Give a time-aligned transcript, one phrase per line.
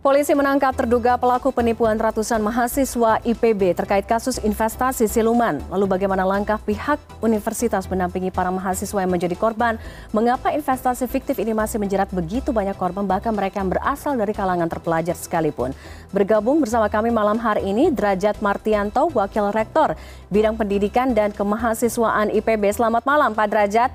[0.00, 5.60] Polisi menangkap terduga pelaku penipuan ratusan mahasiswa IPB terkait kasus investasi siluman.
[5.68, 9.76] Lalu bagaimana langkah pihak universitas mendampingi para mahasiswa yang menjadi korban?
[10.16, 14.72] Mengapa investasi fiktif ini masih menjerat begitu banyak korban bahkan mereka yang berasal dari kalangan
[14.72, 15.76] terpelajar sekalipun?
[16.16, 20.00] Bergabung bersama kami malam hari ini Derajat Martianto, Wakil Rektor
[20.32, 22.72] Bidang Pendidikan dan Kemahasiswaan IPB.
[22.72, 23.92] Selamat malam Pak Derajat.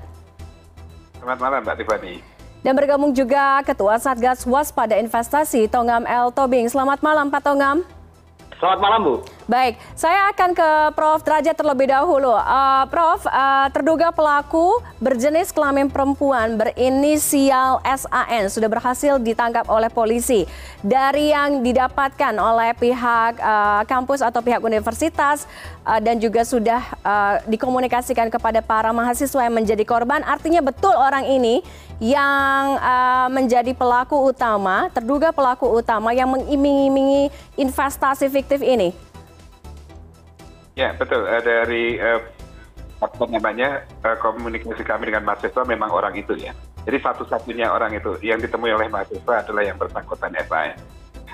[1.17, 2.34] Selamat malam Mbak Tiffany.
[2.65, 6.33] Dan bergabung juga Ketua Satgas Waspada Investasi Tongam L.
[6.33, 6.65] Tobing.
[6.65, 7.85] Selamat malam Pak Tongam.
[8.57, 9.13] Selamat malam Bu.
[9.45, 12.33] Baik, saya akan ke Prof Derajat terlebih dahulu.
[12.33, 20.49] Uh, Prof, uh, terduga pelaku berjenis kelamin perempuan berinisial SAN sudah berhasil ditangkap oleh polisi.
[20.81, 25.45] Dari yang didapatkan oleh pihak uh, kampus atau pihak universitas
[25.85, 31.21] uh, dan juga sudah uh, dikomunikasikan kepada para mahasiswa yang menjadi korban, artinya betul orang
[31.21, 31.61] ini
[32.01, 37.29] yang uh, menjadi pelaku utama, terduga pelaku utama yang mengiming-imingi
[37.61, 39.04] investasi fiktif ini.
[40.75, 42.19] Ya betul uh, dari uh,
[42.99, 46.51] apa namanya uh, komunikasi kami dengan mahasiswa memang orang itu ya.
[46.83, 50.77] Jadi satu-satunya orang itu yang ditemui oleh mahasiswa adalah yang bersangkutan FAN.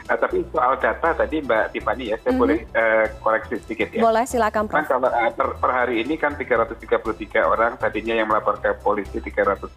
[0.08, 2.42] Nah, tapi soal data tadi Mbak Tiffany ya, saya -hmm.
[2.42, 4.02] boleh uh, koreksi sedikit ya.
[4.02, 4.82] Boleh silakan Prof.
[4.82, 6.98] Kan kalau uh, per, per hari ini kan 333
[7.44, 9.68] orang, tadinya yang melapor ke polisi 300.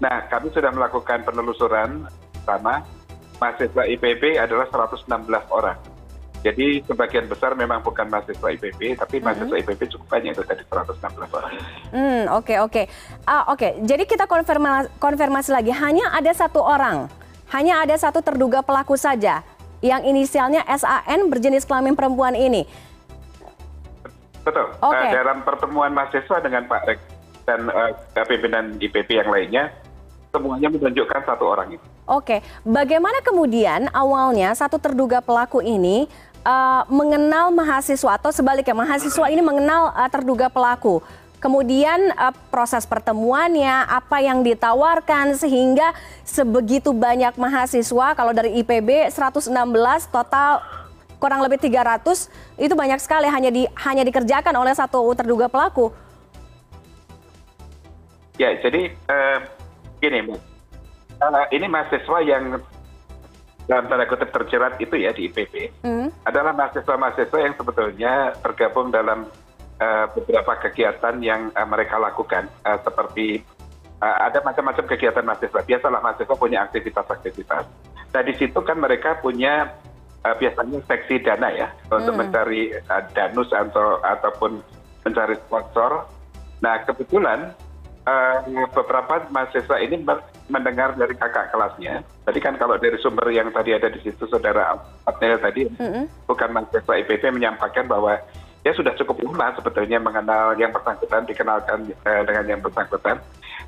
[0.00, 2.08] Nah, kami sudah melakukan penelusuran
[2.48, 2.82] sama
[3.36, 5.08] mahasiswa IPB adalah 116
[5.52, 5.76] orang
[6.40, 9.72] jadi sebagian besar memang bukan mahasiswa IPB, tapi mahasiswa mm -hmm.
[9.76, 11.52] IPB cukup banyak itu tadi 116 orang.
[11.92, 12.82] Hmm, oke oke.
[13.28, 13.84] Ah, oke.
[13.84, 17.12] Jadi kita konfirmasi, konfirmasi lagi, hanya ada satu orang,
[17.52, 19.44] hanya ada satu terduga pelaku saja
[19.84, 22.64] yang inisialnya SAN berjenis kelamin perempuan ini.
[24.40, 24.72] Betul.
[24.80, 25.08] Okay.
[25.12, 27.00] Uh, dalam pertemuan mahasiswa dengan Pak Rek
[27.44, 27.92] dan uh,
[28.24, 29.68] pimpinan IPB yang lainnya,
[30.32, 31.86] semuanya menunjukkan satu orang itu.
[32.10, 36.10] Oke, bagaimana kemudian awalnya satu terduga pelaku ini
[36.44, 41.00] uh, mengenal mahasiswa atau sebaliknya mahasiswa ini mengenal uh, terduga pelaku.
[41.40, 49.48] Kemudian uh, proses pertemuannya, apa yang ditawarkan sehingga sebegitu banyak mahasiswa kalau dari IPB 116
[50.12, 50.60] total
[51.16, 55.92] kurang lebih 300 itu banyak sekali hanya di hanya dikerjakan oleh satu terduga pelaku.
[58.40, 59.38] Ya, jadi uh,
[60.00, 62.56] gini, uh, ini mahasiswa yang
[63.70, 66.26] dalam tanda kutip terjerat itu ya di IPB mm.
[66.26, 69.30] adalah mahasiswa-mahasiswa yang sebetulnya tergabung dalam
[69.78, 73.46] uh, beberapa kegiatan yang uh, mereka lakukan uh, seperti
[74.02, 77.64] uh, ada macam-macam kegiatan mahasiswa biasalah mahasiswa punya aktivitas-aktivitas
[78.10, 79.70] nah di situ kan mereka punya
[80.26, 81.94] uh, biasanya seksi dana ya mm.
[81.94, 84.58] untuk mencari uh, danus atau ataupun
[85.06, 86.10] mencari sponsor
[86.58, 87.54] nah kebetulan
[88.74, 90.02] beberapa mahasiswa ini
[90.50, 92.02] mendengar dari kakak kelasnya.
[92.26, 95.66] Tadi kan kalau dari sumber yang tadi ada di situ saudara Abnel tadi,
[96.26, 98.18] bukan mahasiswa IPP menyampaikan bahwa
[98.66, 103.20] ya sudah cukup lama sebetulnya mengenal yang bersangkutan, dikenalkan eh, dengan yang bersangkutan.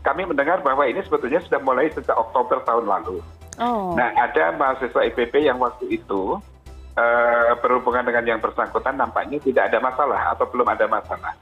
[0.02, 3.22] Kami mendengar bahwa ini sebetulnya sudah mulai sejak Oktober tahun lalu.
[3.60, 3.94] Oh.
[3.94, 6.40] Nah ada mahasiswa IPP yang waktu itu
[6.96, 11.36] uh, berhubungan dengan yang bersangkutan nampaknya tidak ada masalah atau belum ada masalah.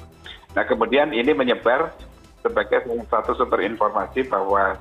[0.53, 1.95] Nah kemudian ini menyebar
[2.41, 4.77] sebagai salah satu sumber informasi bahwa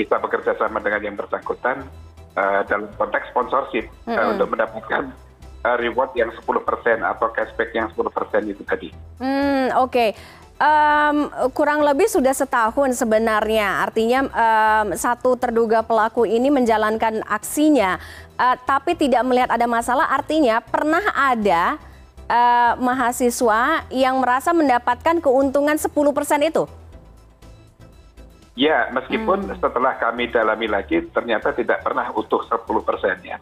[0.00, 1.84] kita bekerja sama dengan yang bersangkutan
[2.38, 5.12] uh, dalam konteks sponsorship uh, untuk mendapatkan
[5.76, 6.48] reward yang 10%
[7.04, 8.08] atau cashback yang 10%
[8.48, 8.88] itu tadi.
[9.20, 9.92] Hmm, oke.
[9.92, 10.10] Okay.
[10.58, 17.94] Um, kurang lebih sudah setahun sebenarnya, artinya um, satu terduga pelaku ini menjalankan aksinya,
[18.34, 20.10] uh, tapi tidak melihat ada masalah.
[20.10, 21.78] Artinya pernah ada
[22.28, 25.90] uh, mahasiswa yang merasa mendapatkan keuntungan 10%
[26.44, 26.64] itu?
[28.58, 29.58] Ya, meskipun hmm.
[29.62, 33.38] setelah kami dalami lagi ternyata tidak pernah utuh 10 persennya.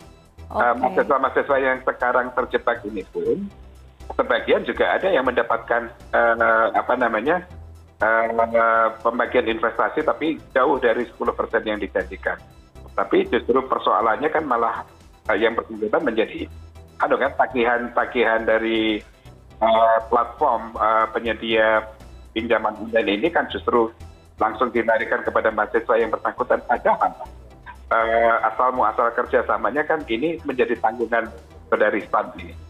[0.47, 0.63] Okay.
[0.63, 3.49] Uh, mahasiswa-mahasiswa yang sekarang terjebak ini pun
[4.15, 7.43] sebagian juga ada yang mendapatkan uh, apa namanya
[7.99, 12.39] uh, pembagian investasi tapi jauh dari 10 persen yang dijanjikan.
[12.95, 14.85] Tapi justru persoalannya kan malah
[15.33, 16.47] uh, yang bersangkutan menjadi
[16.97, 19.05] aduh kan tagihan-tagihan dari
[19.61, 21.85] uh, platform uh, penyedia
[22.33, 23.93] pinjaman online ini kan justru
[24.37, 27.13] langsung dinarikan kepada mahasiswa yang bersangkutan padahal
[27.93, 31.31] uh, asal muasal kerjasamanya kan ini menjadi tanggungan
[31.73, 32.66] dari STAN ini.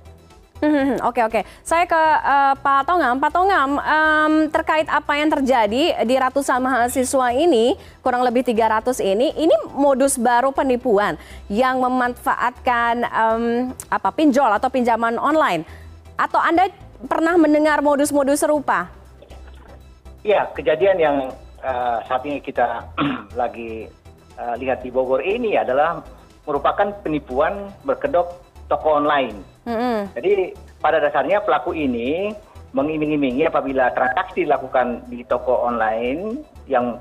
[1.08, 3.20] Oke oke, saya ke uh, Pak Tongam.
[3.20, 9.37] Pak Tongam, um, terkait apa yang terjadi di ratusan mahasiswa ini, kurang lebih 300 ini,
[9.37, 11.20] ini modus baru penipuan
[11.53, 13.44] yang memanfaatkan um,
[13.93, 15.69] apa pinjol atau pinjaman online.
[16.17, 16.73] Atau Anda
[17.05, 18.88] pernah mendengar modus-modus serupa?
[20.25, 21.17] Ya, kejadian yang
[21.61, 22.88] uh, saat ini kita
[23.41, 23.93] lagi
[24.41, 26.00] uh, lihat di Bogor ini adalah
[26.49, 28.41] merupakan penipuan berkedok
[28.73, 29.56] toko online.
[30.15, 32.31] Jadi pada dasarnya pelaku ini
[32.71, 37.01] mengiming-imingi apabila transaksi dilakukan di toko online yang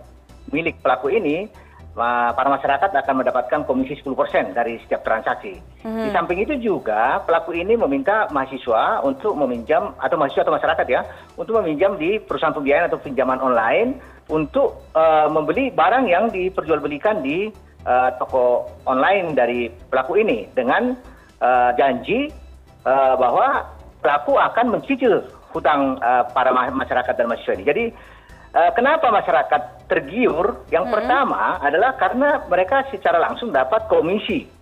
[0.49, 1.49] milik pelaku ini,
[1.95, 5.55] para masyarakat akan mendapatkan komisi 10% dari setiap transaksi.
[5.79, 11.01] Di samping itu juga pelaku ini meminta mahasiswa untuk meminjam atau mahasiswa atau masyarakat ya
[11.39, 13.95] untuk meminjam di perusahaan pembiayaan atau pinjaman online
[14.27, 17.47] untuk eh, membeli barang yang diperjualbelikan di
[17.87, 20.99] eh, toko online dari pelaku ini dengan
[21.39, 22.27] eh, janji
[23.17, 23.65] bahwa
[24.05, 27.65] pelaku akan mencicil hutang eh, para ma- masyarakat dan mahasiswa ini.
[27.65, 27.83] Jadi
[28.53, 30.69] eh, kenapa masyarakat tergiur?
[30.69, 34.54] Yang pertama adalah karena mereka secara langsung dapat komisi 10%.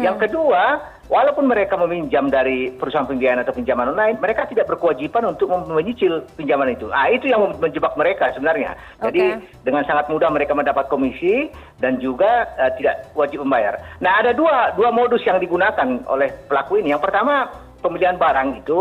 [0.00, 0.80] Yang kedua,
[1.12, 6.72] walaupun mereka meminjam dari perusahaan pembiayaan atau pinjaman online, mereka tidak berkewajiban untuk menyicil pinjaman
[6.72, 6.88] itu.
[6.90, 8.74] Ah, itu yang menjebak mereka sebenarnya.
[9.04, 13.76] Jadi dengan sangat mudah mereka mendapat komisi dan juga eh, tidak wajib membayar.
[14.00, 16.96] Nah, ada dua dua modus yang digunakan oleh pelaku ini.
[16.96, 17.52] Yang pertama,
[17.84, 18.80] pembelian barang itu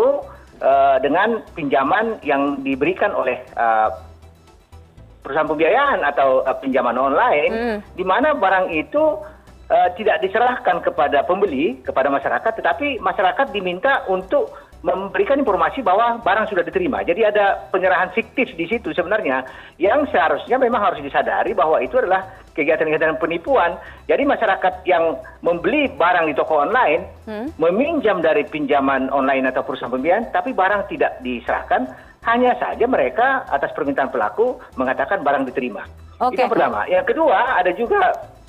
[0.63, 3.89] eh, dengan pinjaman yang diberikan oleh eh,
[5.23, 7.77] perusahaan pembiayaan atau pinjaman online, Hmm.
[7.95, 9.15] di mana barang itu
[9.97, 14.51] tidak diserahkan kepada pembeli, kepada masyarakat, tetapi masyarakat diminta untuk
[14.83, 17.01] memberikan informasi bahwa barang sudah diterima.
[17.07, 19.47] Jadi ada penyerahan fiktif di situ sebenarnya
[19.79, 23.79] yang seharusnya memang harus disadari bahwa itu adalah kegiatan-kegiatan penipuan.
[24.11, 27.07] Jadi masyarakat yang membeli barang di toko online
[27.55, 31.87] meminjam dari pinjaman online atau perusahaan pembiayaan, tapi barang tidak diserahkan,
[32.27, 35.87] hanya saja mereka atas permintaan pelaku mengatakan barang diterima.
[36.19, 36.35] Oke.
[36.35, 36.79] Itu yang pertama.
[36.91, 38.42] Yang kedua ada juga eh,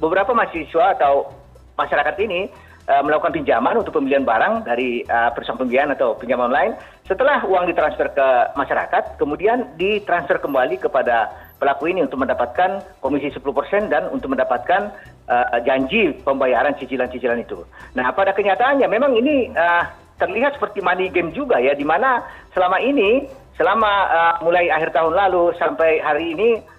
[0.00, 1.32] beberapa mahasiswa atau
[1.76, 2.48] masyarakat ini
[2.88, 6.74] eh, melakukan pinjaman untuk pembelian barang dari eh, perusahaan pembiayaan atau pinjaman online.
[7.06, 8.28] Setelah uang ditransfer ke
[8.58, 14.90] masyarakat, kemudian ditransfer kembali kepada pelaku ini untuk mendapatkan komisi 10% dan untuk mendapatkan
[15.30, 17.62] eh, janji pembayaran cicilan-cicilan itu.
[17.94, 19.84] Nah, pada kenyataannya memang ini eh,
[20.16, 22.24] terlihat seperti money game juga ya, di mana
[22.56, 26.75] selama ini, selama eh, mulai akhir tahun lalu sampai hari ini eh,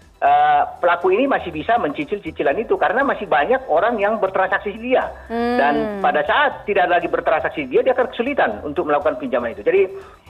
[0.81, 5.05] pelaku ini masih bisa mencicil cicilan itu karena masih banyak orang yang bertransaksi di dia
[5.29, 9.61] dan pada saat tidak lagi bertransaksi di dia dia akan kesulitan untuk melakukan pinjaman itu.
[9.61, 9.81] Jadi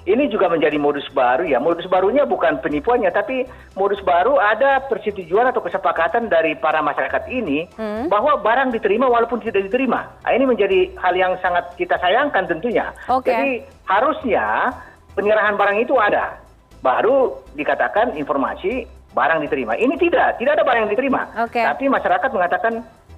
[0.07, 1.59] ini juga menjadi modus baru ya.
[1.59, 7.67] Modus barunya bukan penipuannya tapi modus baru ada persetujuan atau kesepakatan dari para masyarakat ini
[8.07, 10.07] bahwa barang diterima walaupun tidak diterima.
[10.23, 12.91] Nah, ini menjadi hal yang sangat kita sayangkan tentunya.
[13.07, 13.31] Oke.
[13.31, 14.75] jadi harusnya
[15.15, 16.39] penyerahan barang itu ada.
[16.79, 19.73] Baru dikatakan informasi barang diterima.
[19.75, 21.21] Ini tidak, tidak ada barang yang diterima.
[21.43, 21.61] Oke.
[21.61, 22.73] Tapi masyarakat mengatakan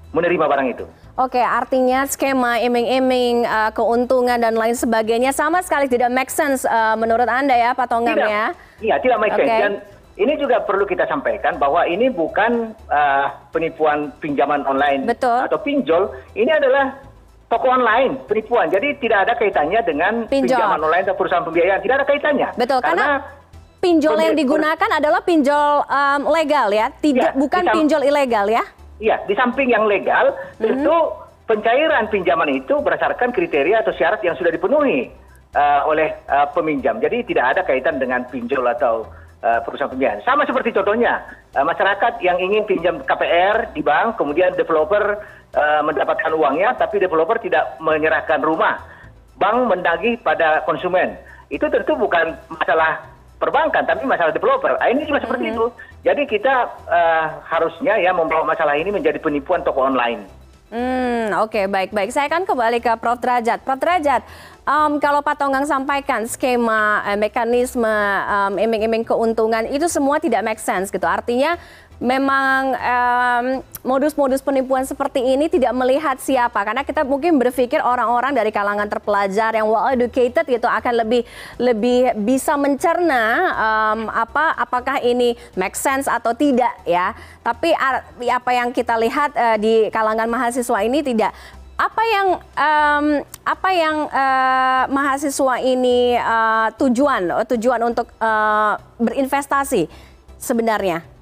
[0.09, 0.85] menerima barang itu.
[1.19, 6.97] Oke, artinya skema iming-iming, uh, keuntungan dan lain sebagainya sama sekali tidak make sense uh,
[6.97, 8.45] menurut Anda ya, Pak Tonggam tidak, ya?
[8.81, 9.45] Iya, tidak make sense.
[9.45, 9.61] Oke.
[9.61, 9.73] Dan
[10.19, 15.45] ini juga perlu kita sampaikan bahwa ini bukan uh, penipuan pinjaman online Betul.
[15.45, 16.11] atau pinjol.
[16.35, 16.91] Ini adalah
[17.47, 18.67] toko online penipuan.
[18.67, 20.59] Jadi tidak ada kaitannya dengan Pinjol.
[20.59, 21.81] pinjaman online atau perusahaan pembiayaan.
[21.81, 22.49] Tidak ada kaitannya.
[22.59, 23.23] Betul, karena
[23.79, 28.63] pinjol yang digunakan adalah pinjol um, legal ya, tidak Ya, bukan pinjol ilegal ya?
[28.99, 30.95] Iya, di samping yang legal, tentu
[31.47, 35.07] pencairan pinjaman itu berdasarkan kriteria atau syarat yang sudah dipenuhi
[35.55, 36.99] uh, oleh uh, peminjam.
[36.99, 39.07] Jadi tidak ada kaitan dengan pinjol atau
[39.41, 40.21] uh, perusahaan pembiayaan.
[40.27, 41.23] Sama seperti contohnya,
[41.55, 45.23] uh, masyarakat yang ingin pinjam KPR di bank, kemudian developer
[45.55, 48.83] uh, mendapatkan uangnya, tapi developer tidak menyerahkan rumah.
[49.39, 51.15] Bank mendagih pada konsumen.
[51.47, 54.75] Itu tentu bukan masalah perbankan, tapi masalah developer.
[54.77, 55.65] Ah, ini juga seperti itu.
[56.03, 60.27] Jadi kita eh, harusnya ya membawa masalah ini menjadi penipuan toko online.
[60.69, 62.13] Hmm, oke baik baik.
[62.13, 63.65] Saya akan kembali ke Prof Derajat.
[63.65, 64.21] Prof Derajat,
[64.69, 67.89] um, kalau Pak Tonggang sampaikan skema, eh, mekanisme,
[68.29, 71.09] um, iming-iming keuntungan itu semua tidak make sense gitu.
[71.09, 71.57] Artinya
[71.99, 73.45] memang em,
[73.83, 76.63] modus-modus penipuan seperti ini tidak melihat siapa.
[76.63, 81.27] Karena kita mungkin berpikir orang-orang dari kalangan terpelajar yang well educated gitu akan lebih
[81.59, 87.11] lebih bisa mencerna em, apa apakah ini make sense atau tidak ya.
[87.43, 87.75] Tapi
[88.31, 91.35] apa yang kita lihat eh, di kalangan mahasiswa ini tidak.
[91.79, 93.05] Apa yang em,
[93.43, 99.87] apa yang eh, mahasiswa ini eh, tujuan tujuan untuk eh, berinvestasi
[100.39, 101.18] sebenarnya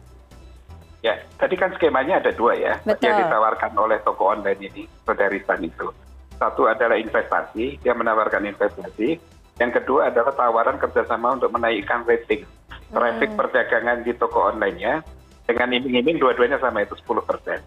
[1.05, 3.13] Ya, tadi kan skemanya ada dua ya, Betul.
[3.13, 5.93] yang ditawarkan oleh toko online ini, Sodarisan itu.
[6.37, 9.17] Satu adalah investasi, dia menawarkan investasi.
[9.57, 12.45] Yang kedua adalah tawaran kerjasama untuk menaikkan rating
[12.93, 15.01] traffic perdagangan di toko online-nya.
[15.47, 17.63] Dengan iming-iming dua-duanya sama itu 10%.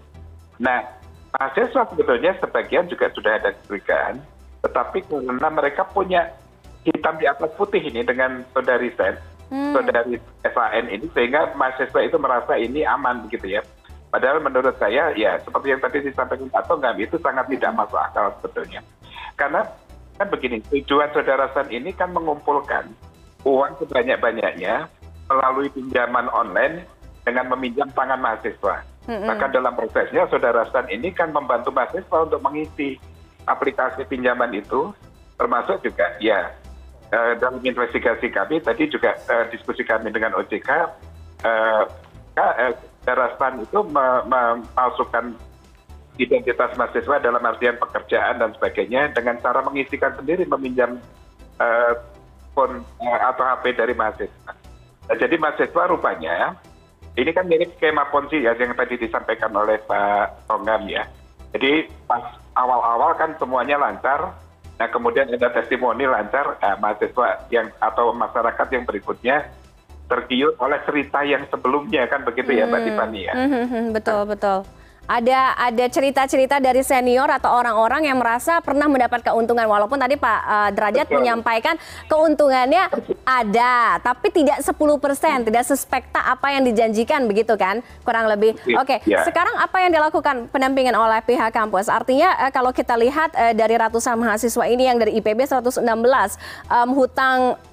[0.60, 0.84] Nah,
[1.32, 4.20] mahasiswa sebetulnya sebagian juga sudah ada kecurigaan,
[4.60, 6.28] tetapi karena mereka punya
[6.84, 8.44] hitam di atas putih ini dengan
[9.50, 13.62] Sodarisan, saudari SAN ini sehingga mahasiswa itu merasa ini aman begitu ya.
[14.10, 18.34] padahal menurut saya ya seperti yang tadi disampaikan Pak Tongam itu sangat tidak masuk akal
[18.38, 18.82] sebetulnya.
[19.38, 19.62] Karena
[20.18, 22.90] kan begini tujuan saudara San ini kan mengumpulkan
[23.46, 24.90] uang sebanyak banyaknya
[25.30, 26.82] melalui pinjaman online
[27.22, 28.82] dengan meminjam tangan mahasiswa.
[29.06, 32.98] Maka dalam prosesnya saudara San ini kan membantu mahasiswa untuk mengisi
[33.46, 34.90] aplikasi pinjaman itu
[35.38, 36.52] termasuk juga ya
[37.10, 40.70] dalam investigasi kami tadi juga eh, diskusi kami dengan OJK
[41.42, 41.82] eh,
[43.02, 45.34] saudara San itu memasukkan
[46.20, 51.00] identitas mahasiswa dalam artian pekerjaan dan sebagainya dengan cara mengisikan sendiri meminjam
[52.56, 54.52] phone atau HP dari mahasiswa.
[55.08, 56.56] Nah, jadi mahasiswa rupanya
[57.18, 61.02] ini kan mirip skema ponzi ya yang tadi disampaikan oleh Pak Tongam ya.
[61.50, 62.22] Jadi pas
[62.54, 64.30] awal-awal kan semuanya lancar,
[64.80, 69.52] nah kemudian ada testimoni lancar, nah, mahasiswa yang atau masyarakat yang berikutnya
[70.08, 72.88] tergiur oleh cerita yang sebelumnya kan begitu ya Mbak hmm.
[72.88, 73.32] Tiffany ya.
[73.36, 74.79] Hmm, hmm, betul betul
[75.10, 80.38] ada ada cerita-cerita dari senior atau orang-orang yang merasa pernah mendapat keuntungan walaupun tadi Pak
[80.46, 81.18] uh, Derajat Betul.
[81.18, 81.74] menyampaikan
[82.06, 82.86] keuntungannya
[83.26, 88.54] ada tapi tidak 10% tidak sespekta apa yang dijanjikan begitu kan kurang lebih.
[88.78, 89.10] Oke, okay.
[89.10, 89.26] ya.
[89.26, 91.90] sekarang apa yang dilakukan pendampingan oleh pihak kampus?
[91.90, 95.82] Artinya uh, kalau kita lihat uh, dari ratusan mahasiswa ini yang dari IPB 116
[96.70, 96.88] um,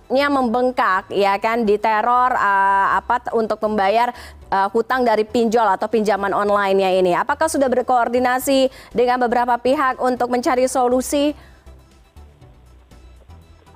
[0.07, 4.15] hutangnya membengkak ya kan diteror uh, apa untuk membayar
[4.47, 7.11] uh, hutang dari pinjol atau pinjaman online-nya ini.
[7.11, 11.35] Apakah sudah berkoordinasi dengan beberapa pihak untuk mencari solusi?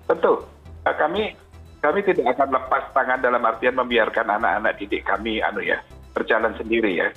[0.08, 0.40] Tentu,
[0.88, 1.36] uh, kami
[1.84, 5.84] kami tidak akan lepas tangan dalam artian membiarkan anak-anak didik kami anu ya
[6.16, 7.12] berjalan sendiri ya.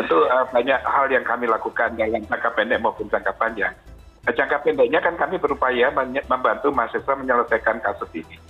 [0.00, 3.76] Tentu uh, banyak hal yang kami lakukan dalam jangka pendek maupun jangka panjang.
[4.24, 5.92] Jangka pendeknya kan kami berupaya
[6.32, 8.40] membantu mahasiswa menyelesaikan kasus ini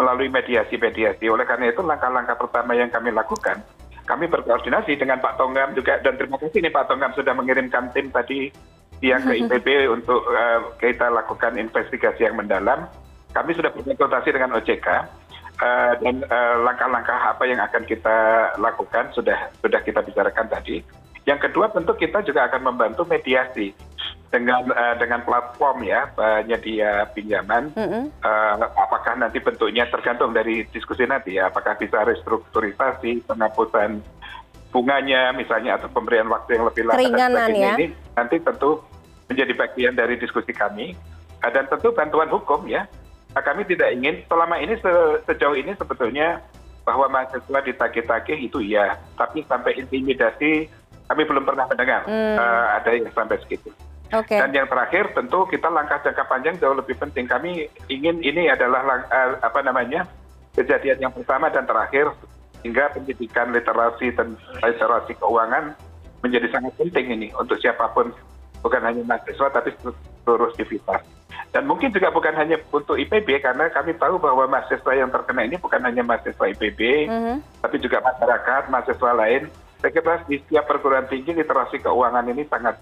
[0.00, 1.28] melalui mediasi-mediasi.
[1.28, 3.60] Oleh karena itu langkah-langkah pertama yang kami lakukan
[4.10, 8.10] kami berkoordinasi dengan Pak Tonggam juga dan terima kasih nih Pak Tonggam sudah mengirimkan tim
[8.10, 8.50] tadi
[8.98, 12.90] yang ke IPB untuk uh, kita lakukan investigasi yang mendalam.
[13.30, 14.98] Kami sudah berkonsultasi dengan OJK uh,
[15.62, 18.18] eh, dan uh, langkah-langkah apa yang akan kita
[18.58, 20.82] lakukan sudah sudah kita bicarakan tadi.
[21.28, 23.76] Yang kedua tentu kita juga akan membantu mediasi
[24.30, 27.74] dengan uh, dengan platform ya penyedia pinjaman.
[27.74, 34.00] Uh, apakah nanti bentuknya tergantung dari diskusi nanti ya apakah bisa restrukturisasi penghapusan
[34.70, 37.74] bunganya misalnya atau pemberian waktu yang lebih lama dan ya.
[37.74, 38.78] ini nanti tentu
[39.26, 40.94] menjadi bagian dari diskusi kami.
[41.42, 42.86] Uh, dan tentu bantuan hukum ya.
[43.30, 44.90] Nah, kami tidak ingin selama ini se
[45.26, 46.42] sejauh ini sebetulnya
[46.82, 50.66] bahwa mahasiswa ditagih-tagih itu ya tapi sampai intimidasi
[51.10, 52.36] kami belum pernah mendengar mm.
[52.38, 53.74] uh, ada yang sampai segitu
[54.10, 54.42] Okay.
[54.42, 57.30] Dan yang terakhir tentu kita langkah jangka panjang jauh lebih penting.
[57.30, 60.02] Kami ingin ini adalah uh, apa namanya
[60.58, 62.10] kejadian yang pertama dan terakhir
[62.66, 64.34] hingga pendidikan literasi dan
[64.66, 65.78] literasi keuangan
[66.26, 68.10] menjadi sangat penting ini untuk siapa pun
[68.60, 69.72] bukan hanya mahasiswa tapi
[70.26, 71.06] seluruh aktivitas.
[71.50, 75.56] Dan mungkin juga bukan hanya untuk IPB karena kami tahu bahwa mahasiswa yang terkena ini
[75.58, 77.36] bukan hanya mahasiswa IPB, mm -hmm.
[77.62, 79.50] tapi juga masyarakat, mahasiswa lain.
[79.80, 82.76] Saya kira di setiap perguruan tinggi literasi keuangan ini sangat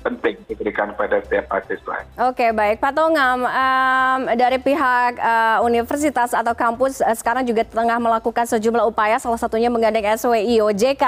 [0.00, 2.08] penting diberikan pada setiap mahasiswa.
[2.32, 8.00] Oke baik Pak Tongam um, dari pihak uh, universitas atau kampus uh, sekarang juga tengah
[8.00, 11.04] melakukan sejumlah upaya salah satunya menggandeng SWI OJK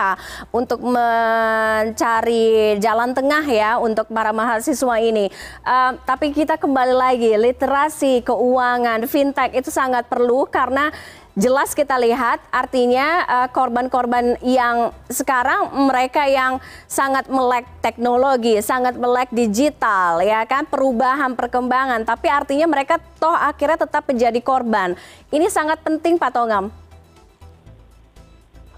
[0.53, 5.33] untuk mencari jalan tengah ya untuk para mahasiswa ini.
[5.65, 10.93] Uh, tapi kita kembali lagi literasi keuangan fintech itu sangat perlu karena
[11.33, 19.33] jelas kita lihat artinya eh, korban-korban yang sekarang mereka yang sangat melek teknologi, sangat melek
[19.33, 24.93] digital ya kan perubahan perkembangan tapi artinya mereka toh akhirnya tetap menjadi korban.
[25.33, 26.69] Ini sangat penting Pak Tongam.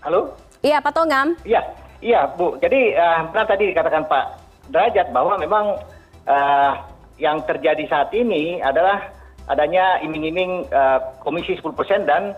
[0.04, 0.36] Halo?
[0.62, 1.34] Iya Pak Tongam.
[1.42, 1.60] Iya,
[1.98, 2.60] iya Bu.
[2.62, 4.24] Jadi uh, pernah tadi dikatakan Pak
[4.64, 5.76] Derajat bahwa memang
[6.24, 6.72] uh,
[7.20, 9.12] yang terjadi saat ini adalah
[9.48, 12.32] adanya iming-iming uh, komisi 10% dan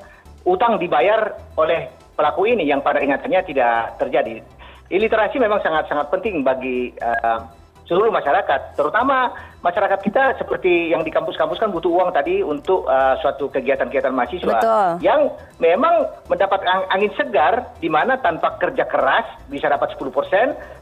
[0.47, 4.41] utang dibayar oleh pelaku ini yang pada ingatannya tidak terjadi.
[4.87, 7.43] Iliterasi memang sangat-sangat penting bagi uh,
[7.87, 9.31] seluruh masyarakat, terutama
[9.63, 14.59] masyarakat kita seperti yang di kampus-kampus kan butuh uang tadi untuk uh, suatu kegiatan-kegiatan mahasiswa
[14.59, 14.91] Betul.
[15.07, 15.31] yang
[15.63, 20.11] memang mendapat angin segar di mana tanpa kerja keras bisa dapat 10%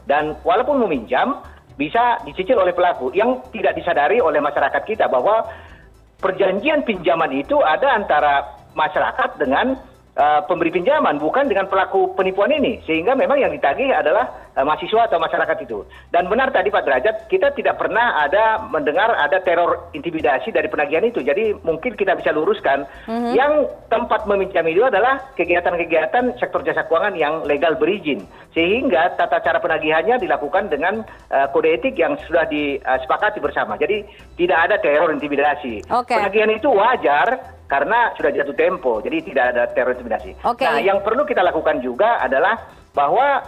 [0.09, 1.41] dan walaupun meminjam
[1.77, 5.45] bisa dicicil oleh pelaku yang tidak disadari oleh masyarakat kita bahwa
[6.19, 8.33] perjanjian pinjaman itu ada antara
[8.75, 9.75] masyarakat dengan
[10.15, 12.83] uh, pemberi pinjaman bukan dengan pelaku penipuan ini.
[12.83, 15.83] Sehingga memang yang ditagih adalah mahasiswa atau masyarakat itu.
[16.15, 21.03] Dan benar tadi Pak Derajat, kita tidak pernah ada mendengar ada teror intimidasi dari penagihan
[21.03, 21.19] itu.
[21.19, 23.33] Jadi mungkin kita bisa luruskan mm-hmm.
[23.35, 28.23] yang tempat meminjam itu adalah kegiatan-kegiatan sektor jasa keuangan yang legal berizin.
[28.55, 33.75] Sehingga tata cara penagihannya dilakukan dengan uh, kode etik yang sudah disepakati bersama.
[33.75, 34.07] Jadi
[34.39, 35.83] tidak ada teror intimidasi.
[35.83, 36.15] Okay.
[36.15, 40.37] Penagihan itu wajar karena sudah jatuh tempo, jadi tidak ada teror intimidasi.
[40.37, 40.69] Okay.
[40.69, 42.61] Nah, yang perlu kita lakukan juga adalah
[42.93, 43.41] bahwa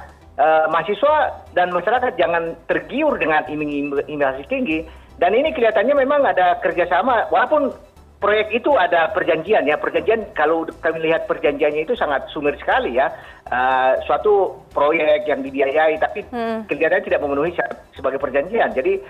[0.70, 4.86] mahasiswa dan masyarakat jangan tergiur dengan iming-iming tinggi.
[5.18, 7.74] Dan ini kelihatannya memang ada kerjasama, walaupun
[8.22, 13.10] proyek itu ada perjanjian ya, perjanjian kalau kami lihat perjanjiannya itu sangat sumir sekali ya,
[13.50, 16.70] uh, suatu proyek yang dibiayai, tapi hmm.
[16.70, 17.54] kelihatannya tidak memenuhi
[17.98, 18.78] sebagai perjanjian.
[18.78, 19.02] Jadi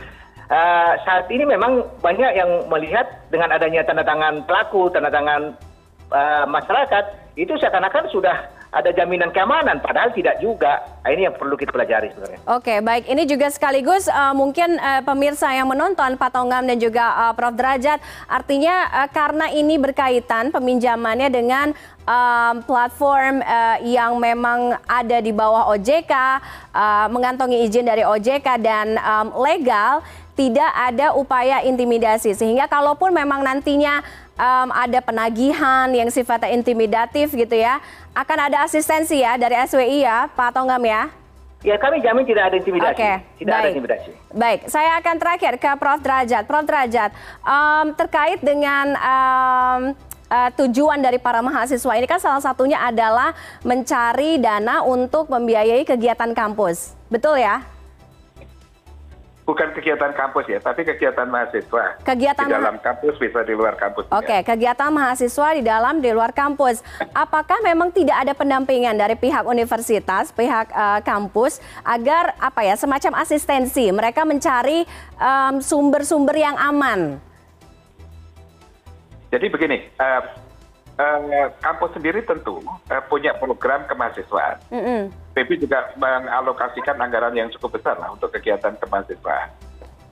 [0.48, 5.60] uh, saat ini memang banyak yang melihat dengan adanya tanda tangan pelaku, tanda tangan
[6.12, 10.83] uh, masyarakat, itu seakan-akan sudah ada jaminan keamanan, padahal tidak juga.
[11.01, 12.39] Nah, ini yang perlu kita pelajari sebenarnya.
[12.51, 13.07] Oke, baik.
[13.07, 17.55] Ini juga sekaligus uh, mungkin uh, pemirsa yang menonton Pak Tongam dan juga uh, Prof
[17.55, 21.67] Derajat, artinya uh, karena ini berkaitan peminjamannya dengan
[22.03, 26.13] um, platform uh, yang memang ada di bawah OJK,
[26.75, 30.03] uh, mengantongi izin dari OJK dan um, legal,
[30.38, 34.05] tidak ada upaya intimidasi sehingga kalaupun memang nantinya
[34.72, 37.82] ada penagihan yang sifatnya intimidatif gitu ya
[38.13, 41.10] akan ada asistensi ya dari SWI ya Pak Tonggam ya
[41.65, 42.94] Ya kami jamin tidak ada intimidasi.
[42.94, 43.63] Oke, tidak baik.
[43.65, 44.10] ada intimidasi.
[44.29, 46.44] Baik, saya akan terakhir ke Prof Derajat.
[46.46, 49.82] Prof Derajat, um, terkait dengan um,
[50.29, 53.34] uh, tujuan dari para mahasiswa ini kan salah satunya adalah
[53.65, 57.65] mencari dana untuk membiayai kegiatan kampus, betul ya?
[59.47, 62.03] Bukan kegiatan kampus ya, tapi kegiatan mahasiswa.
[62.03, 64.11] Kegiatan di dalam kampus bisa di luar kampus.
[64.11, 66.83] Oke, okay, kegiatan mahasiswa di dalam di luar kampus.
[67.15, 73.23] Apakah memang tidak ada pendampingan dari pihak universitas, pihak uh, kampus agar apa ya semacam
[73.23, 74.83] asistensi mereka mencari
[75.63, 76.99] sumber-sumber um, yang aman?
[79.31, 80.46] Jadi begini, uh,
[81.61, 84.57] kampus sendiri tentu uh, punya program kemahasiswaan.
[84.73, 85.01] Mm -hmm.
[85.37, 89.53] PP juga mengalokasikan anggaran yang cukup besar lah untuk kegiatan kemahasiswaan.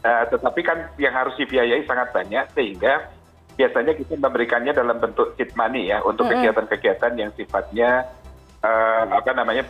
[0.05, 3.09] Uh, tetapi kan yang harus dibiayai sangat banyak sehingga
[3.57, 8.05] biasanya kita memberikannya dalam bentuk seed money ya untuk kegiatan-kegiatan yang sifatnya
[8.61, 9.65] uh, apa namanya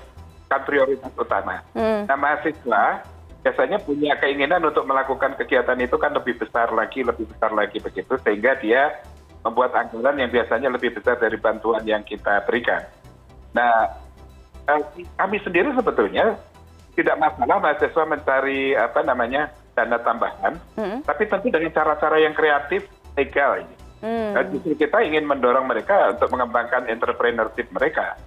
[0.51, 1.63] kan prioritas utama.
[1.71, 2.11] Mm.
[2.11, 2.83] Nah mahasiswa
[3.45, 8.17] biasanya punya keinginan untuk melakukan kegiatan itu kan lebih besar lagi, lebih besar lagi begitu
[8.25, 9.05] sehingga dia
[9.45, 12.81] membuat anggaran yang biasanya lebih besar dari bantuan yang kita berikan.
[13.53, 13.93] Nah,
[14.65, 14.81] eh,
[15.13, 16.33] kami sendiri sebetulnya
[16.97, 21.05] tidak masalah mahasiswa mencari apa namanya dana tambahan, hmm.
[21.05, 23.75] tapi tentu dengan cara-cara yang kreatif, legal ini.
[24.01, 24.33] Hmm.
[24.49, 28.17] Justru kita ingin mendorong mereka untuk mengembangkan entrepreneurship mereka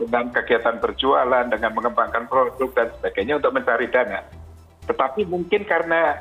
[0.00, 4.24] dengan kegiatan berjualan, dengan mengembangkan produk dan sebagainya untuk mencari dana.
[4.88, 6.16] Tetapi mungkin karena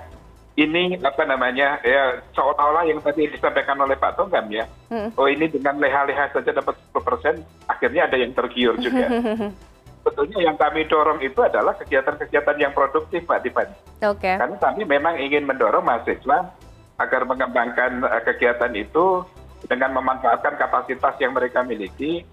[0.58, 5.13] ini apa namanya ya seolah-olah yang tadi disampaikan oleh Pak Togam ya, hmm.
[5.13, 7.36] oh ini dengan leha-leha saja dapat 10 persen,
[7.70, 9.06] akhirnya ada yang tergiur juga.
[10.02, 13.76] Sebetulnya yang kami dorong itu adalah kegiatan-kegiatan yang produktif Pak Tiffany.
[14.02, 14.39] Okay.
[14.39, 16.58] Karena kami memang ingin mendorong mahasiswa
[16.98, 19.22] agar mengembangkan uh, kegiatan itu
[19.70, 22.26] dengan memanfaatkan kapasitas yang mereka miliki,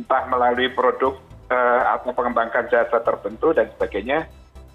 [0.00, 1.18] entah melalui produk
[1.52, 4.24] uh, atau pengembangan jasa tertentu dan sebagainya,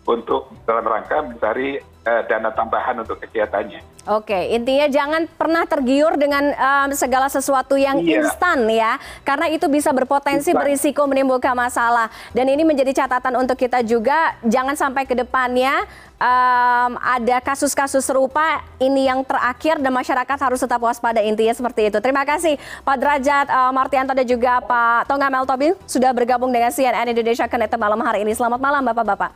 [0.05, 3.91] untuk dalam rangka mencari dana tambahan untuk kegiatannya.
[4.09, 8.25] Oke, intinya jangan pernah tergiur dengan um, segala sesuatu yang iya.
[8.25, 10.57] instan ya, karena itu bisa berpotensi instan.
[10.57, 12.09] berisiko menimbulkan masalah.
[12.33, 15.85] Dan ini menjadi catatan untuk kita juga, jangan sampai ke depannya
[16.17, 21.97] um, ada kasus-kasus serupa ini yang terakhir dan masyarakat harus tetap waspada intinya seperti itu.
[22.01, 27.05] Terima kasih Pak Derajat uh, Martianto dan juga Pak Tonga Meltobin sudah bergabung dengan CNN
[27.05, 28.33] Indonesia Connected malam hari ini.
[28.33, 29.29] Selamat malam Bapak-Bapak.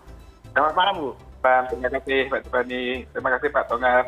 [0.57, 1.24] Selamat malam Bu.
[1.69, 3.05] Terima kasih Pak Tiffany.
[3.13, 4.05] Terima kasih Pak kasih.